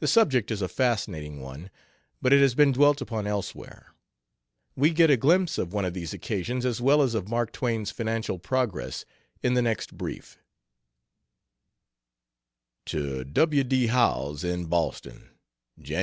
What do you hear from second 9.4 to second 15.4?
in the next brief To W. D. Howells; in Boston: